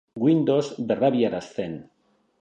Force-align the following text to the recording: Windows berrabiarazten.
Windows 0.27 0.71
berrabiarazten. 0.91 1.73